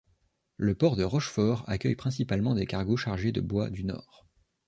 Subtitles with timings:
[0.57, 4.25] Le port de Rochefort accueille principalement des cargos chargés de bois du Nord.